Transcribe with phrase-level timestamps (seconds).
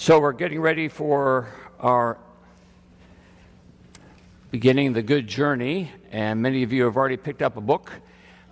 [0.00, 1.48] So we're getting ready for
[1.80, 2.18] our
[4.52, 7.90] beginning the good journey, and many of you have already picked up a book,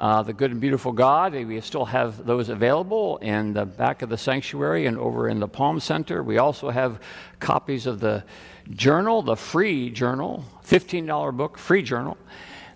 [0.00, 1.34] uh, The Good and Beautiful God.
[1.34, 5.46] We still have those available in the back of the sanctuary and over in the
[5.46, 6.20] Palm Center.
[6.24, 6.98] We also have
[7.38, 8.24] copies of the
[8.70, 12.18] journal, the free journal, $15 book, free journal.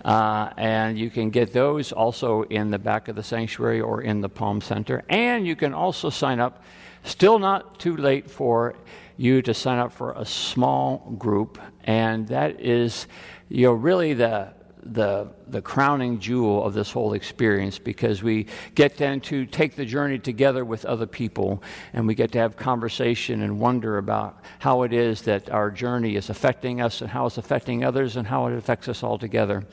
[0.04, 4.20] Uh, and you can get those also in the back of the sanctuary or in
[4.20, 5.02] the Palm Center.
[5.08, 6.62] And you can also sign up,
[7.04, 8.74] still not too late for
[9.16, 11.58] you to sign up for a small group.
[11.84, 13.06] And that is,
[13.48, 18.96] you know, really the the, the crowning jewel of this whole experience because we get
[18.96, 21.62] then to take the journey together with other people
[21.92, 26.16] and we get to have conversation and wonder about how it is that our journey
[26.16, 29.66] is affecting us and how it's affecting others and how it affects us all together.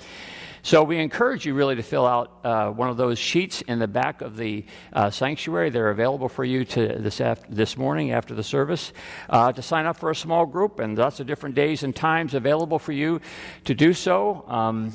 [0.68, 3.88] So we encourage you really to fill out uh, one of those sheets in the
[3.88, 5.70] back of the uh, sanctuary.
[5.70, 8.92] They're available for you to this, after, this morning after the service
[9.30, 12.34] uh, to sign up for a small group, and lots of different days and times
[12.34, 13.22] available for you
[13.64, 14.44] to do so.
[14.46, 14.92] Um,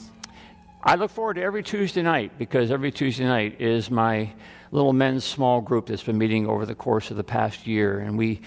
[0.83, 4.31] I look forward to every Tuesday night because every Tuesday night is my
[4.73, 8.19] little men's small group that's been meeting over the course of the past year, and
[8.19, 8.42] we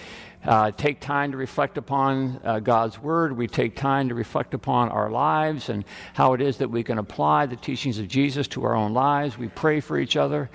[0.46, 3.36] uh, take time to reflect upon uh, God's Word.
[3.36, 6.98] We take time to reflect upon our lives and how it is that we can
[6.98, 9.38] apply the teachings of Jesus to our own lives.
[9.38, 10.50] We pray for each other.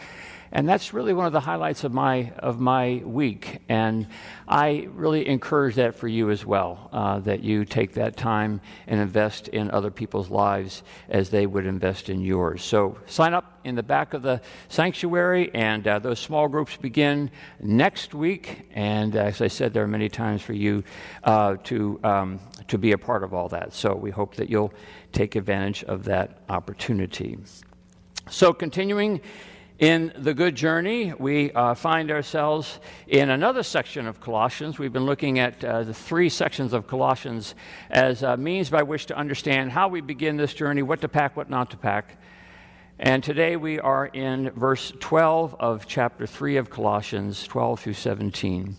[0.52, 3.60] And that's really one of the highlights of my, of my week.
[3.68, 4.08] And
[4.48, 9.00] I really encourage that for you as well, uh, that you take that time and
[9.00, 12.64] invest in other people's lives as they would invest in yours.
[12.64, 17.30] So sign up in the back of the sanctuary, and uh, those small groups begin
[17.60, 18.68] next week.
[18.72, 20.82] And uh, as I said, there are many times for you
[21.22, 23.72] uh, to, um, to be a part of all that.
[23.72, 24.72] So we hope that you'll
[25.12, 27.38] take advantage of that opportunity.
[28.28, 29.20] So, continuing
[29.80, 34.78] in the Good Journey, we uh, find ourselves in another section of Colossians.
[34.78, 37.54] We've been looking at uh, the three sections of Colossians
[37.88, 41.34] as uh, means by which to understand how we begin this journey, what to pack,
[41.34, 42.20] what not to pack.
[42.98, 48.76] And today we are in verse 12 of chapter 3 of Colossians, 12 through 17.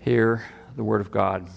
[0.00, 0.42] Hear
[0.74, 1.50] the Word of God.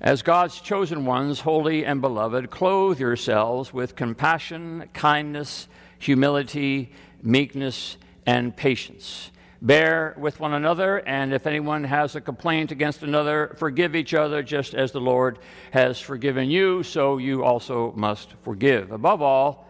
[0.00, 5.68] As God's chosen ones, holy and beloved, clothe yourselves with compassion, kindness,
[6.02, 6.90] humility,
[7.22, 7.96] meekness,
[8.26, 9.30] and patience.
[9.60, 14.42] Bear with one another, and if anyone has a complaint against another, forgive each other
[14.42, 15.38] just as the Lord
[15.70, 18.90] has forgiven you, so you also must forgive.
[18.90, 19.68] Above all,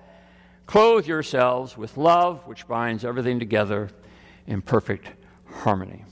[0.65, 3.91] clothe yourselves with love, which binds everything together
[4.47, 5.10] in perfect
[5.44, 6.06] harmony.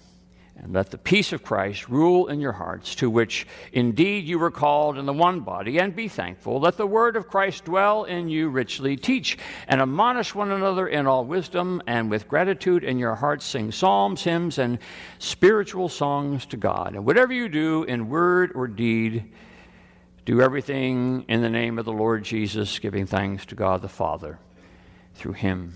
[0.63, 4.51] And let the peace of Christ rule in your hearts, to which indeed you were
[4.51, 6.61] called in the one body, and be thankful.
[6.61, 8.97] Let the word of Christ dwell in you richly.
[8.97, 9.39] Teach
[9.69, 14.23] and admonish one another in all wisdom, and with gratitude in your hearts sing psalms,
[14.23, 14.79] hymns, and
[15.19, 16.95] spiritual songs to God.
[16.95, 19.33] And whatever you do in word or deed,
[20.27, 24.39] do everything in the name of the Lord Jesus, giving thanks to God the Father
[25.15, 25.73] through him.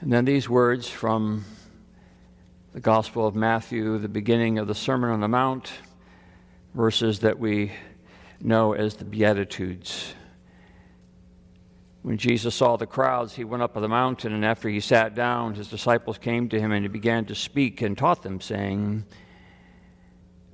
[0.00, 1.44] And then these words from
[2.76, 5.72] the Gospel of Matthew, the beginning of the Sermon on the Mount,
[6.74, 7.72] verses that we
[8.42, 10.12] know as the Beatitudes.
[12.02, 15.14] When Jesus saw the crowds, he went up on the mountain, and after he sat
[15.14, 19.06] down, his disciples came to him, and he began to speak and taught them, saying,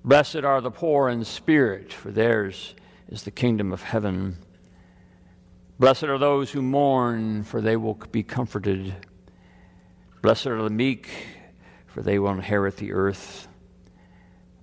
[0.05, 2.77] Blessed are the poor in spirit, for theirs
[3.09, 4.37] is the kingdom of heaven.
[5.81, 8.95] Blessed are those who mourn, for they will be comforted.
[10.23, 11.11] Blessed are the meek
[11.93, 13.49] for they will inherit the earth.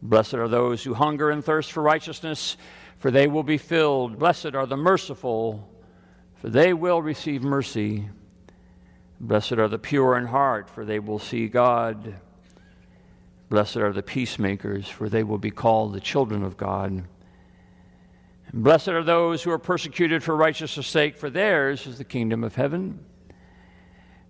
[0.02, 2.58] Blessed are those who hunger and thirst for righteousness,
[2.98, 4.18] for they will be filled.
[4.18, 5.70] Blessed are the merciful,
[6.36, 8.10] for they will receive mercy.
[9.20, 12.16] Blessed are the pure in heart, for they will see God.
[13.50, 17.04] Blessed are the peacemakers, for they will be called the children of God.
[18.52, 22.44] And blessed are those who are persecuted for righteousness' sake, for theirs is the kingdom
[22.44, 23.04] of heaven.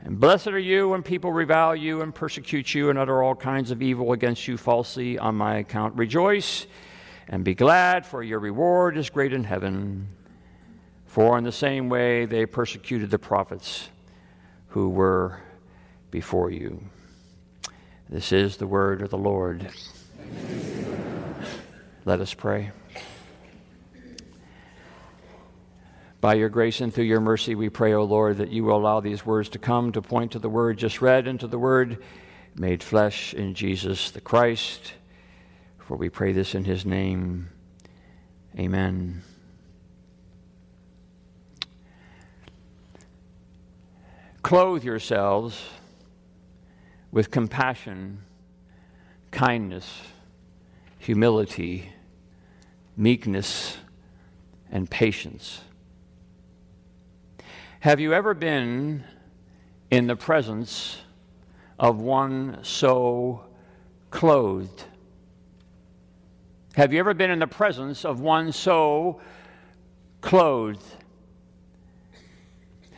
[0.02, 3.69] And blessed are you when people revile you and persecute you and utter all kinds
[3.69, 5.96] of evil against you falsely on my account.
[5.96, 6.68] Rejoice
[7.28, 10.07] and be glad, for your reward is great in heaven.
[11.06, 13.90] For in the same way they persecuted the prophets
[14.69, 15.40] who were
[16.12, 16.84] before you.
[18.10, 19.69] This is the word of the Lord.
[22.06, 22.72] Let us pray.
[26.21, 29.00] By your grace and through your mercy, we pray, O Lord, that you will allow
[29.00, 32.04] these words to come to point to the word just read and to the word
[32.56, 34.94] made flesh in Jesus the Christ.
[35.77, 37.50] For we pray this in his name.
[38.57, 39.24] Amen.
[44.42, 45.63] Clothe yourselves
[47.12, 48.24] with compassion,
[49.31, 50.01] kindness,
[50.98, 51.94] humility,
[52.98, 53.77] meekness,
[54.69, 55.62] and patience.
[57.81, 59.06] Have you ever been
[59.90, 60.98] in the presence
[61.80, 63.46] of one so
[64.12, 64.84] clothed?
[66.76, 69.22] Have you ever been in the presence of one so
[70.20, 70.84] clothed?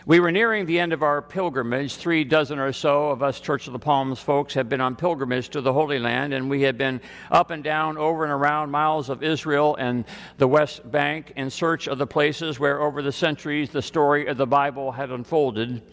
[0.03, 1.95] We were nearing the end of our pilgrimage.
[1.95, 5.49] Three dozen or so of us Church of the Palms folks have been on pilgrimage
[5.49, 9.09] to the Holy Land, and we had been up and down, over and around miles
[9.09, 10.05] of Israel and
[10.39, 14.37] the West Bank in search of the places where, over the centuries, the story of
[14.37, 15.83] the Bible had unfolded.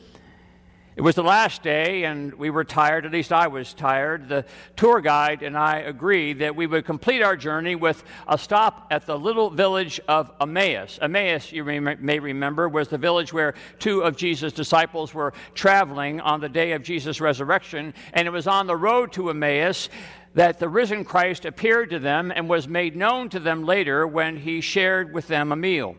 [0.98, 4.28] It was the last day, and we were tired, at least I was tired.
[4.28, 8.88] The tour guide and I agreed that we would complete our journey with a stop
[8.90, 10.98] at the little village of Emmaus.
[11.00, 16.40] Emmaus, you may remember, was the village where two of Jesus' disciples were traveling on
[16.40, 19.88] the day of Jesus' resurrection, and it was on the road to Emmaus
[20.34, 24.36] that the risen Christ appeared to them and was made known to them later when
[24.36, 25.94] he shared with them a meal.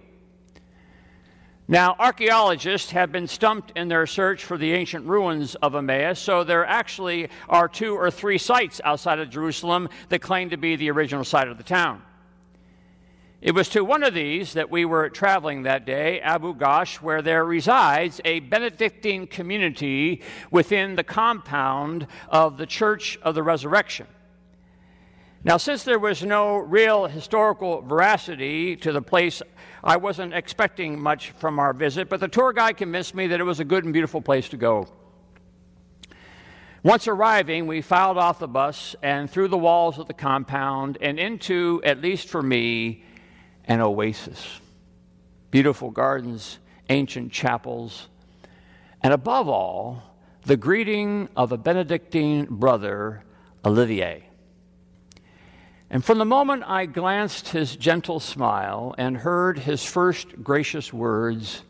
[1.71, 6.43] Now, archaeologists have been stumped in their search for the ancient ruins of Emmaus, so
[6.43, 10.89] there actually are two or three sites outside of Jerusalem that claim to be the
[10.89, 12.01] original site of the town.
[13.39, 17.21] It was to one of these that we were traveling that day, Abu Ghosh, where
[17.21, 24.07] there resides a Benedictine community within the compound of the Church of the Resurrection.
[25.43, 29.41] Now, since there was no real historical veracity to the place,
[29.81, 33.45] I wasn't expecting much from our visit, but the tour guide convinced me that it
[33.45, 34.89] was a good and beautiful place to go.
[36.83, 41.17] Once arriving, we filed off the bus and through the walls of the compound and
[41.19, 43.03] into, at least for me,
[43.65, 44.59] an oasis.
[45.51, 46.59] Beautiful gardens,
[46.89, 48.09] ancient chapels,
[49.01, 50.03] and above all,
[50.43, 53.23] the greeting of a Benedictine brother,
[53.65, 54.28] Olivier.
[55.89, 61.63] And from the moment I glanced his gentle smile and heard his first gracious words,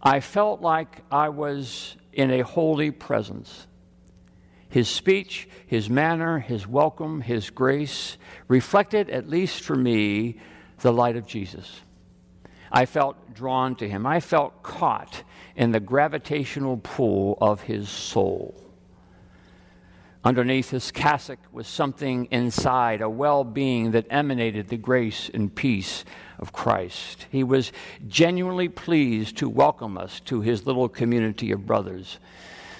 [0.00, 3.66] I felt like I was in a holy presence.
[4.68, 10.38] His speech, his manner, his welcome, his grace reflected, at least for me,
[10.80, 11.80] the light of Jesus.
[12.70, 14.06] I felt drawn to him.
[14.06, 15.22] I felt caught
[15.56, 18.63] in the gravitational pull of his soul.
[20.24, 26.02] Underneath his cassock was something inside, a well being that emanated the grace and peace
[26.38, 27.26] of Christ.
[27.30, 27.72] He was
[28.08, 32.18] genuinely pleased to welcome us to his little community of brothers.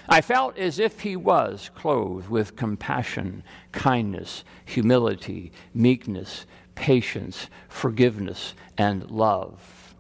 [0.08, 3.42] I felt as if he was clothed with compassion,
[3.72, 9.94] kindness, humility, meekness, patience, forgiveness, and love.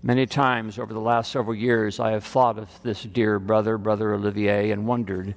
[0.00, 4.14] Many times over the last several years, I have thought of this dear brother, Brother
[4.14, 5.34] Olivier, and wondered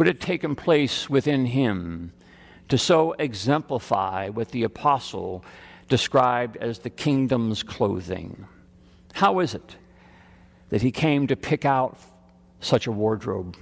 [0.00, 2.10] would have taken place within him
[2.70, 5.44] to so exemplify what the apostle
[5.90, 8.46] described as the kingdom's clothing?
[9.12, 9.76] How is it
[10.70, 11.98] that he came to pick out
[12.60, 13.58] such a wardrobe?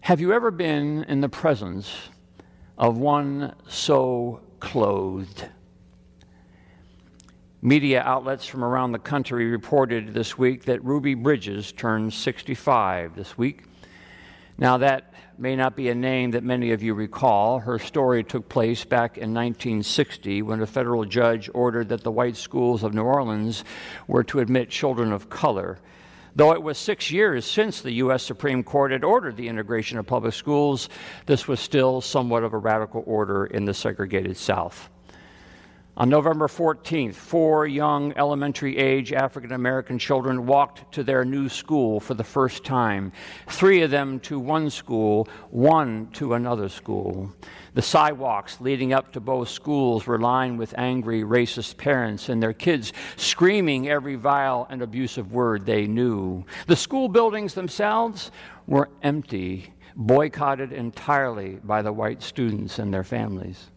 [0.00, 2.10] Have you ever been in the presence
[2.76, 5.48] of one so clothed?
[7.62, 13.38] Media outlets from around the country reported this week that Ruby Bridges turned 65 this
[13.38, 13.62] week.
[14.60, 17.60] Now, that may not be a name that many of you recall.
[17.60, 22.36] Her story took place back in 1960 when a federal judge ordered that the white
[22.36, 23.64] schools of New Orleans
[24.06, 25.78] were to admit children of color.
[26.36, 28.22] Though it was six years since the U.S.
[28.22, 30.90] Supreme Court had ordered the integration of public schools,
[31.24, 34.90] this was still somewhat of a radical order in the segregated South.
[35.96, 41.98] On November 14th, four young elementary age African American children walked to their new school
[41.98, 43.10] for the first time.
[43.48, 47.34] Three of them to one school, one to another school.
[47.74, 52.52] The sidewalks leading up to both schools were lined with angry, racist parents and their
[52.52, 56.44] kids screaming every vile and abusive word they knew.
[56.68, 58.30] The school buildings themselves
[58.68, 63.70] were empty, boycotted entirely by the white students and their families.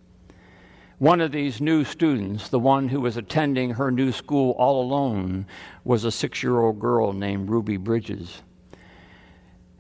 [0.99, 5.47] One of these new students, the one who was attending her new school all alone,
[5.83, 8.41] was a six year old girl named Ruby Bridges.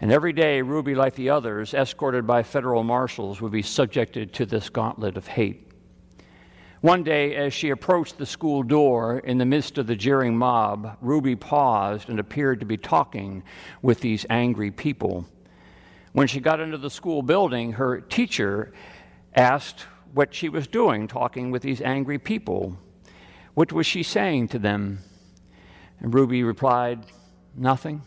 [0.01, 4.45] And every day, Ruby, like the others, escorted by federal marshals, would be subjected to
[4.45, 5.67] this gauntlet of hate.
[6.81, 10.97] One day, as she approached the school door in the midst of the jeering mob,
[10.99, 13.43] Ruby paused and appeared to be talking
[13.81, 15.25] with these angry people.
[16.11, 18.73] When she got into the school building, her teacher
[19.33, 22.77] asked what she was doing, talking with these angry people.
[23.53, 24.99] What was she saying to them?
[25.99, 27.05] And Ruby replied,
[27.55, 28.01] Nothing.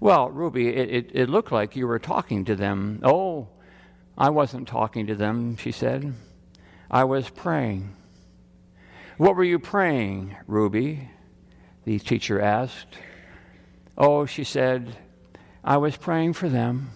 [0.00, 3.00] Well, Ruby, it, it, it looked like you were talking to them.
[3.02, 3.48] Oh,
[4.16, 6.14] I wasn't talking to them, she said.
[6.90, 7.94] I was praying.
[9.16, 11.10] What were you praying, Ruby?
[11.84, 12.98] The teacher asked.
[13.96, 14.96] Oh, she said,
[15.64, 16.90] I was praying for them.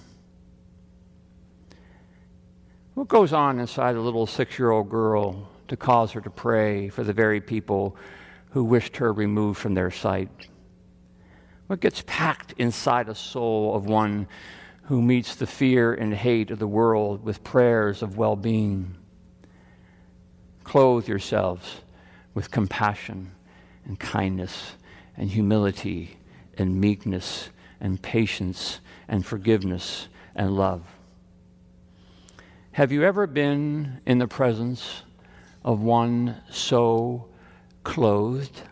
[3.01, 6.91] What goes on inside a little six year old girl to cause her to pray
[6.91, 7.97] for the very people
[8.51, 10.29] who wished her removed from their sight?
[11.67, 14.29] What gets packed inside a soul of one
[14.83, 18.95] who meets the fear and hate of the world with prayers of well being?
[20.63, 21.81] Clothe yourselves
[22.35, 23.33] with compassion
[23.87, 24.73] and kindness
[25.17, 26.19] and humility
[26.59, 27.49] and meekness
[27.81, 30.83] and patience and forgiveness and love.
[32.73, 35.03] Have you ever been in the presence
[35.65, 37.27] of one so
[37.83, 38.63] clothed?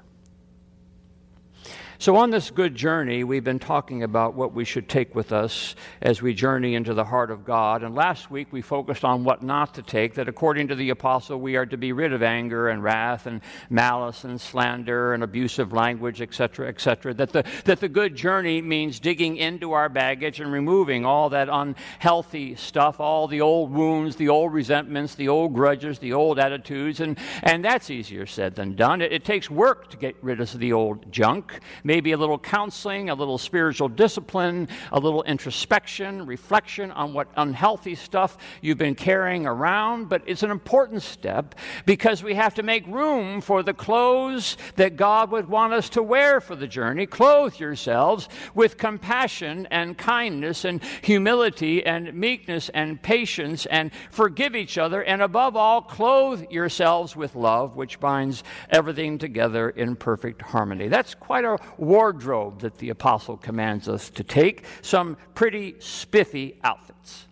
[2.00, 5.74] So, on this good journey, we've been talking about what we should take with us
[6.00, 7.82] as we journey into the heart of God.
[7.82, 11.40] And last week, we focused on what not to take, that according to the apostle,
[11.40, 15.72] we are to be rid of anger and wrath and malice and slander and abusive
[15.72, 17.14] language, etc., etc.
[17.14, 21.48] That the, that the good journey means digging into our baggage and removing all that
[21.50, 27.00] unhealthy stuff, all the old wounds, the old resentments, the old grudges, the old attitudes.
[27.00, 29.02] And, and that's easier said than done.
[29.02, 33.08] It, it takes work to get rid of the old junk maybe a little counseling,
[33.08, 39.46] a little spiritual discipline, a little introspection, reflection on what unhealthy stuff you've been carrying
[39.46, 40.06] around.
[40.10, 41.54] But it's an important step
[41.86, 46.02] because we have to make room for the clothes that God would want us to
[46.02, 47.06] wear for the journey.
[47.06, 54.76] Clothe yourselves with compassion and kindness and humility and meekness and patience and forgive each
[54.76, 55.02] other.
[55.02, 60.88] And above all, clothe yourselves with love, which binds everything together in perfect harmony.
[60.88, 67.26] That's quite a wardrobe that the apostle commands us to take, some pretty spiffy outfits.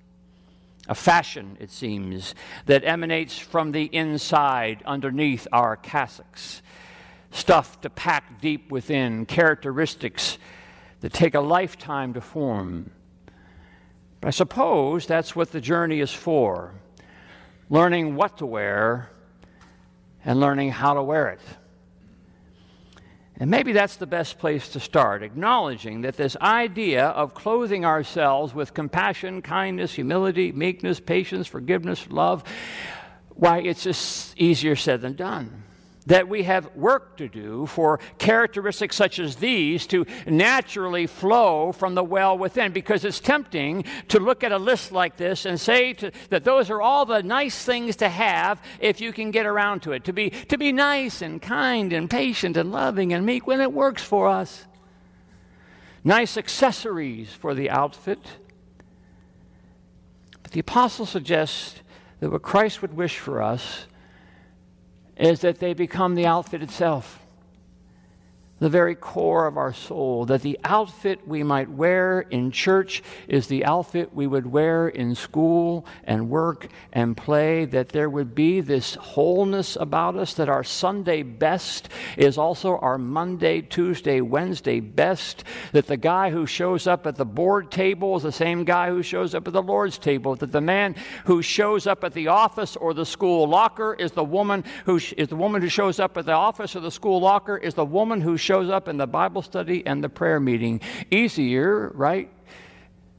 [0.88, 2.34] A fashion, it seems,
[2.66, 6.62] that emanates from the inside underneath our cassocks.
[7.32, 10.38] Stuff to pack deep within, characteristics
[11.00, 12.90] that take a lifetime to form.
[14.20, 16.74] But I suppose that's what the journey is for
[17.68, 19.10] learning what to wear
[20.24, 21.40] and learning how to wear it.
[23.38, 28.54] And maybe that's the best place to start, acknowledging that this idea of clothing ourselves
[28.54, 32.44] with compassion, kindness, humility, meekness, patience, forgiveness, love,
[33.28, 35.64] why, it's just easier said than done
[36.06, 41.94] that we have work to do for characteristics such as these to naturally flow from
[41.94, 42.72] the well within.
[42.72, 46.70] Because it's tempting to look at a list like this and say to, that those
[46.70, 50.04] are all the nice things to have if you can get around to it.
[50.04, 53.72] To be, to be nice and kind and patient and loving and meek when it
[53.72, 54.64] works for us.
[56.04, 58.20] Nice accessories for the outfit.
[60.44, 61.80] But the apostle suggests
[62.20, 63.86] that what Christ would wish for us
[65.16, 67.25] is that they become the outfit itself
[68.58, 73.48] the very core of our soul, that the outfit we might wear in church is
[73.48, 78.60] the outfit we would wear in school and work and play, that there would be
[78.60, 85.44] this wholeness about us, that our Sunday best is also our Monday, Tuesday, Wednesday best,
[85.72, 89.02] that the guy who shows up at the board table is the same guy who
[89.02, 90.94] shows up at the Lord's table, that the man
[91.26, 95.12] who shows up at the office or the school locker is the woman who sh-
[95.18, 97.84] is the woman who shows up at the office or the school locker is the
[97.84, 100.80] woman who shows up in the Bible study and the prayer meeting.
[101.10, 102.30] Easier, right?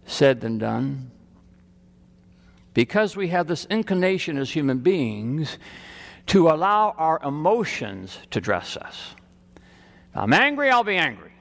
[0.05, 1.11] Said than done.
[2.73, 5.57] Because we have this inclination as human beings
[6.27, 9.15] to allow our emotions to dress us.
[10.11, 11.33] If I'm angry, I'll be angry.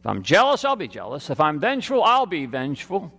[0.00, 1.30] If I'm jealous, I'll be jealous.
[1.30, 3.12] If I'm vengeful, I'll be vengeful.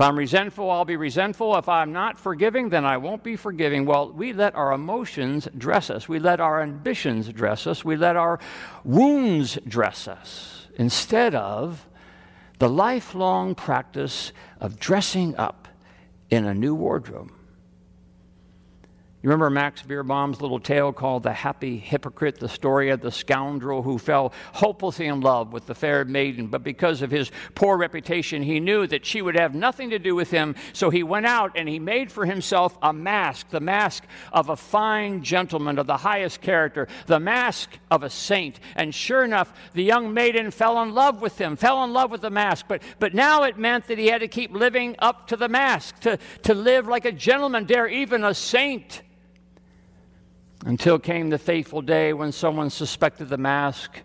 [0.00, 1.54] If I'm resentful, I'll be resentful.
[1.58, 3.84] If I'm not forgiving, then I won't be forgiving.
[3.84, 6.08] Well, we let our emotions dress us.
[6.08, 7.84] We let our ambitions dress us.
[7.84, 8.40] We let our
[8.82, 11.86] wounds dress us instead of
[12.60, 15.68] the lifelong practice of dressing up
[16.30, 17.30] in a new wardrobe.
[19.22, 23.82] You remember Max Beerbohm's little tale called The Happy Hypocrite, the story of the scoundrel
[23.82, 28.42] who fell hopelessly in love with the fair maiden, but because of his poor reputation,
[28.42, 31.52] he knew that she would have nothing to do with him, so he went out
[31.54, 35.98] and he made for himself a mask, the mask of a fine gentleman of the
[35.98, 38.58] highest character, the mask of a saint.
[38.74, 42.22] And sure enough, the young maiden fell in love with him, fell in love with
[42.22, 45.36] the mask, but, but now it meant that he had to keep living up to
[45.36, 49.02] the mask, to, to live like a gentleman, dare even a saint.
[50.64, 54.00] Until came the fateful day when someone suspected the mask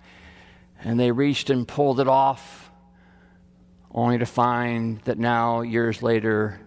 [0.82, 2.72] and they reached and pulled it off
[3.92, 6.60] only to find that now, years later,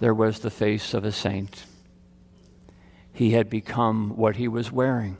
[0.00, 1.64] there was the face of a saint.
[3.12, 5.16] He had become what he was wearing.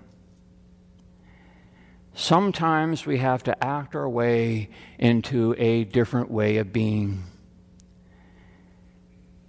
[2.14, 7.24] Sometimes we have to act our way into a different way of being.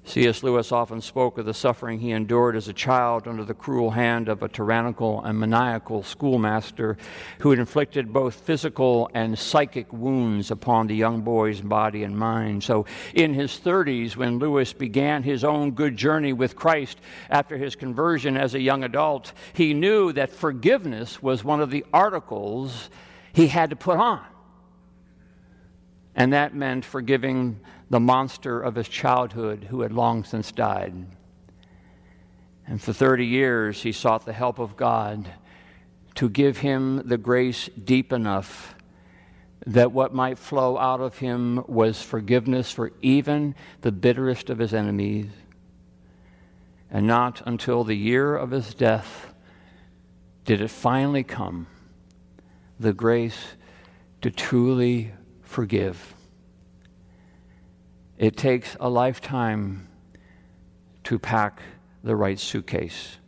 [0.08, 0.44] C.S.
[0.44, 4.30] Lewis often spoke of the suffering he endured as a child under the cruel hand
[4.30, 6.96] of a tyrannical and maniacal schoolmaster
[7.40, 12.64] who had inflicted both physical and psychic wounds upon the young boy's body and mind.
[12.64, 12.86] So,
[13.16, 18.38] in his 30s, when Lewis began his own good journey with Christ after his conversion
[18.38, 22.92] as a young adult, he knew that forgiveness was one of the articles
[23.34, 24.24] he had to put on.
[26.16, 30.94] And that meant forgiving the monster of his childhood who had long since died.
[32.68, 35.30] And for 30 years, he sought the help of God
[36.16, 38.76] to give him the grace deep enough
[39.68, 44.74] that what might flow out of him was forgiveness for even the bitterest of his
[44.74, 45.30] enemies.
[46.90, 49.34] And not until the year of his death
[50.46, 51.68] did it finally come
[52.80, 53.56] the grace
[54.22, 55.12] to truly
[55.56, 56.14] forgive.
[58.18, 59.88] It takes a lifetime
[61.06, 61.62] to pack
[62.04, 63.20] the right suitcase.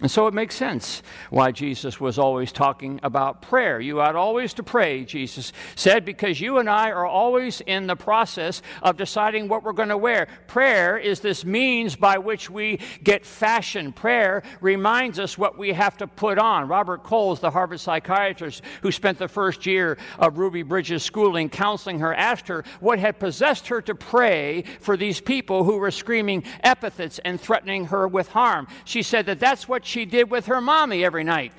[0.00, 3.78] And so it makes sense why Jesus was always talking about prayer.
[3.80, 7.96] You ought always to pray, Jesus said, because you and I are always in the
[7.96, 10.28] process of deciding what we're going to wear.
[10.46, 13.92] Prayer is this means by which we get fashion.
[13.92, 16.66] Prayer reminds us what we have to put on.
[16.66, 21.98] Robert Coles, the Harvard psychiatrist who spent the first year of Ruby Bridges' schooling counseling
[21.98, 26.42] her, asked her what had possessed her to pray for these people who were screaming
[26.62, 28.66] epithets and threatening her with harm.
[28.86, 31.52] She said that that's what she did with her mommy every night.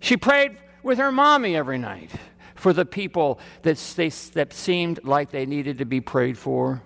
[0.00, 2.10] She prayed with her mommy every night
[2.56, 6.82] for the people that, they, that seemed like they needed to be prayed for.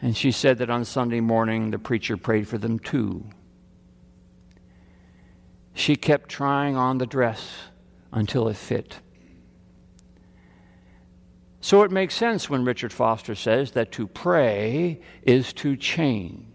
[0.00, 3.24] And she said that on Sunday morning, the preacher prayed for them too.
[5.74, 7.48] She kept trying on the dress
[8.10, 8.98] until it fit.
[11.60, 16.51] So it makes sense when Richard Foster says that to pray is to change.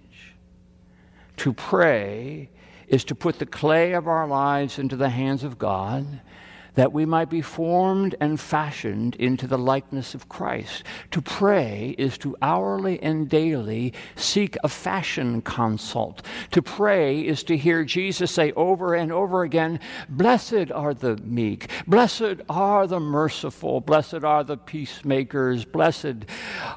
[1.37, 2.49] To pray
[2.87, 6.21] is to put the clay of our lives into the hands of God
[6.77, 10.83] that we might be formed and fashioned into the likeness of Christ.
[11.09, 16.21] To pray is to hourly and daily seek a fashion consult.
[16.51, 21.71] To pray is to hear Jesus say over and over again, Blessed are the meek,
[21.87, 26.25] blessed are the merciful, blessed are the peacemakers, blessed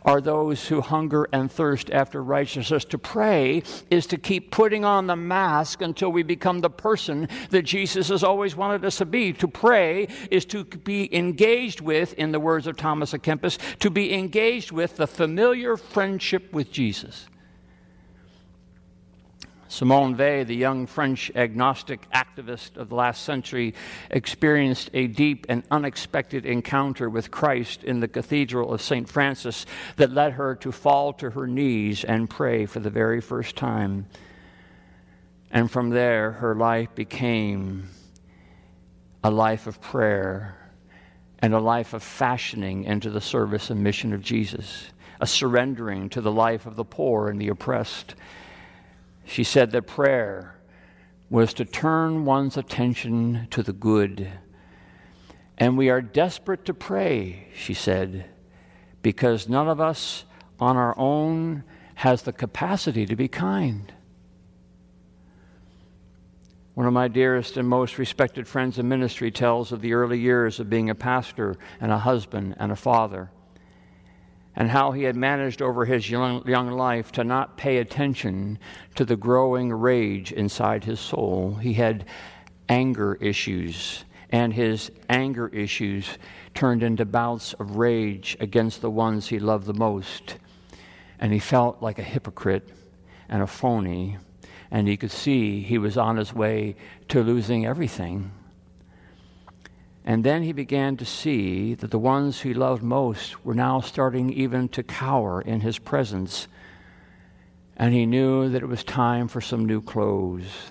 [0.06, 2.86] are those who hunger and thirst after righteousness.
[2.86, 7.62] To pray is to keep putting on the mask until we become the person that
[7.62, 9.34] Jesus has always wanted us to be.
[9.34, 9.89] To pray
[10.30, 14.72] is to be engaged with, in the words of Thomas à Kempis, to be engaged
[14.72, 17.26] with the familiar friendship with Jesus.
[19.70, 23.72] Simone Weil, the young French agnostic activist of the last century,
[24.10, 29.08] experienced a deep and unexpected encounter with Christ in the Cathedral of St.
[29.08, 33.54] Francis that led her to fall to her knees and pray for the very first
[33.54, 34.06] time.
[35.52, 37.88] And from there, her life became
[39.22, 40.56] a life of prayer
[41.40, 46.20] and a life of fashioning into the service and mission of Jesus, a surrendering to
[46.20, 48.14] the life of the poor and the oppressed.
[49.24, 50.56] She said that prayer
[51.28, 54.28] was to turn one's attention to the good.
[55.56, 58.28] And we are desperate to pray, she said,
[59.02, 60.24] because none of us
[60.58, 63.92] on our own has the capacity to be kind.
[66.80, 70.60] One of my dearest and most respected friends in ministry tells of the early years
[70.60, 73.30] of being a pastor and a husband and a father,
[74.56, 78.58] and how he had managed over his young, young life to not pay attention
[78.94, 81.56] to the growing rage inside his soul.
[81.56, 82.06] He had
[82.66, 86.16] anger issues, and his anger issues
[86.54, 90.38] turned into bouts of rage against the ones he loved the most.
[91.18, 92.70] And he felt like a hypocrite
[93.28, 94.16] and a phony
[94.70, 96.76] and he could see he was on his way
[97.08, 98.30] to losing everything.
[100.04, 104.32] And then he began to see that the ones he loved most were now starting
[104.32, 106.48] even to cower in his presence.
[107.76, 110.70] And he knew that it was time for some new clothes.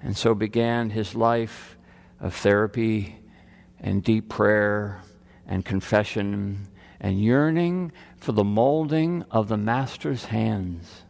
[0.00, 1.76] And so began his life
[2.20, 3.18] of therapy
[3.80, 5.02] and deep prayer
[5.46, 6.68] and confession
[7.00, 11.02] and yearning for the molding of the Master's hands.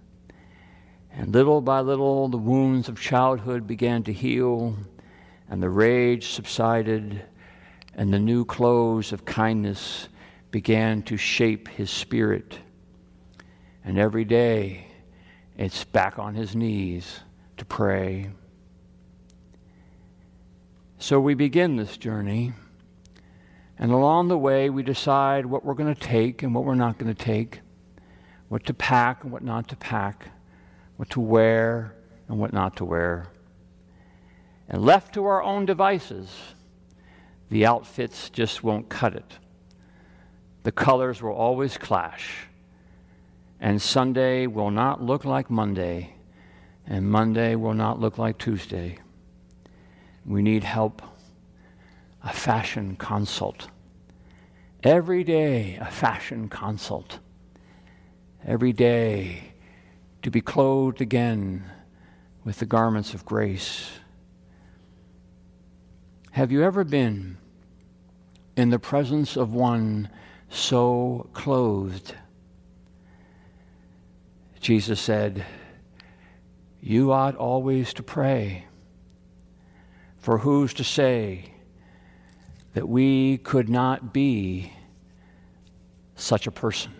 [1.18, 4.76] And little by little, the wounds of childhood began to heal,
[5.48, 7.22] and the rage subsided,
[7.94, 10.08] and the new clothes of kindness
[10.50, 12.58] began to shape his spirit.
[13.82, 14.88] And every day,
[15.56, 17.20] it's back on his knees
[17.56, 18.30] to pray.
[20.98, 22.52] So we begin this journey,
[23.78, 26.98] and along the way, we decide what we're going to take and what we're not
[26.98, 27.60] going to take,
[28.48, 30.28] what to pack and what not to pack,
[30.96, 31.94] what to wear
[32.28, 33.28] and what not to wear.
[34.68, 36.28] And left to our own devices,
[37.50, 39.38] the outfits just won't cut it.
[40.64, 42.48] The colors will always clash.
[43.60, 46.14] And Sunday will not look like Monday,
[46.86, 48.98] and Monday will not look like Tuesday.
[50.24, 51.02] We need help,
[52.22, 53.68] a fashion consult.
[54.82, 57.20] Every day, a fashion consult.
[58.44, 59.54] Every day,
[60.26, 61.62] to be clothed again
[62.44, 63.92] with the garments of grace.
[66.32, 67.38] Have you ever been
[68.56, 70.08] in the presence of one
[70.48, 72.16] so clothed?
[74.58, 75.46] Jesus said,
[76.80, 78.64] You ought always to pray.
[80.18, 81.52] For who's to say
[82.74, 84.72] that we could not be
[86.16, 86.95] such a person?